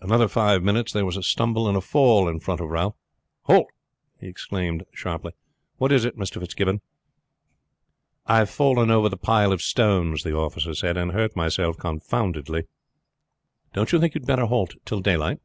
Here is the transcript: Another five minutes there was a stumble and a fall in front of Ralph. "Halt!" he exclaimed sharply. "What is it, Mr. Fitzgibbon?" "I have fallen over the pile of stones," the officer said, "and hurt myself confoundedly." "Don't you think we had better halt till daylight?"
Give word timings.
Another 0.00 0.28
five 0.28 0.62
minutes 0.62 0.92
there 0.92 1.04
was 1.04 1.16
a 1.16 1.22
stumble 1.24 1.66
and 1.66 1.76
a 1.76 1.80
fall 1.80 2.28
in 2.28 2.38
front 2.38 2.60
of 2.60 2.68
Ralph. 2.68 2.94
"Halt!" 3.46 3.66
he 4.20 4.28
exclaimed 4.28 4.84
sharply. 4.92 5.32
"What 5.78 5.90
is 5.90 6.04
it, 6.04 6.16
Mr. 6.16 6.38
Fitzgibbon?" 6.40 6.80
"I 8.24 8.36
have 8.38 8.50
fallen 8.50 8.88
over 8.88 9.08
the 9.08 9.16
pile 9.16 9.50
of 9.52 9.60
stones," 9.60 10.22
the 10.22 10.32
officer 10.36 10.74
said, 10.74 10.96
"and 10.96 11.10
hurt 11.10 11.34
myself 11.34 11.76
confoundedly." 11.76 12.68
"Don't 13.74 13.90
you 13.90 13.98
think 13.98 14.14
we 14.14 14.20
had 14.20 14.28
better 14.28 14.46
halt 14.46 14.74
till 14.84 15.00
daylight?" 15.00 15.40